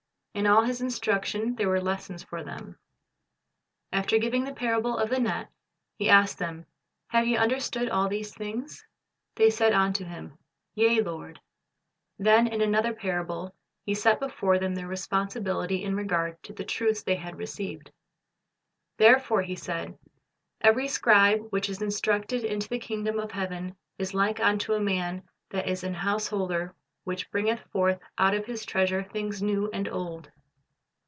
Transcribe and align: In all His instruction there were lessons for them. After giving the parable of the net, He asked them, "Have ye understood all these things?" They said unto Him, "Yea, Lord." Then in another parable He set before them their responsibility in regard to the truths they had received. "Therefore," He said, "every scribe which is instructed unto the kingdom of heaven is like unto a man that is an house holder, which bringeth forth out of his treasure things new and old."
In 0.33 0.47
all 0.47 0.63
His 0.63 0.79
instruction 0.79 1.55
there 1.55 1.67
were 1.67 1.81
lessons 1.81 2.23
for 2.23 2.41
them. 2.41 2.77
After 3.91 4.17
giving 4.17 4.45
the 4.45 4.53
parable 4.53 4.97
of 4.97 5.09
the 5.09 5.19
net, 5.19 5.49
He 5.97 6.09
asked 6.09 6.39
them, 6.39 6.65
"Have 7.07 7.27
ye 7.27 7.35
understood 7.35 7.89
all 7.89 8.07
these 8.07 8.33
things?" 8.33 8.85
They 9.35 9.49
said 9.49 9.73
unto 9.73 10.05
Him, 10.05 10.37
"Yea, 10.73 11.01
Lord." 11.01 11.41
Then 12.17 12.47
in 12.47 12.61
another 12.61 12.93
parable 12.93 13.53
He 13.85 13.93
set 13.93 14.21
before 14.21 14.57
them 14.57 14.73
their 14.73 14.87
responsibility 14.87 15.83
in 15.83 15.97
regard 15.97 16.41
to 16.43 16.53
the 16.53 16.63
truths 16.65 17.03
they 17.03 17.15
had 17.15 17.37
received. 17.37 17.91
"Therefore," 18.95 19.41
He 19.41 19.55
said, 19.57 19.97
"every 20.61 20.87
scribe 20.87 21.41
which 21.49 21.67
is 21.69 21.81
instructed 21.81 22.49
unto 22.49 22.69
the 22.69 22.79
kingdom 22.79 23.19
of 23.19 23.31
heaven 23.33 23.75
is 23.97 24.13
like 24.13 24.39
unto 24.39 24.73
a 24.73 24.79
man 24.79 25.23
that 25.49 25.67
is 25.67 25.83
an 25.83 25.93
house 25.95 26.27
holder, 26.27 26.73
which 27.03 27.31
bringeth 27.31 27.59
forth 27.71 27.99
out 28.19 28.35
of 28.35 28.45
his 28.45 28.63
treasure 28.63 29.01
things 29.11 29.41
new 29.41 29.67
and 29.73 29.87
old." 29.87 30.29